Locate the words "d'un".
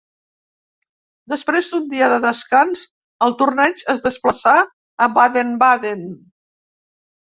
1.73-1.83